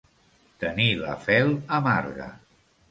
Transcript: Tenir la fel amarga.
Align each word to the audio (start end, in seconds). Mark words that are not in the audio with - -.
Tenir 0.63 0.87
la 1.03 1.13
fel 1.27 1.55
amarga. 1.81 2.33